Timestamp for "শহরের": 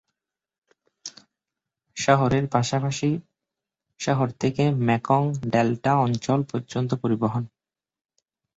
1.97-2.45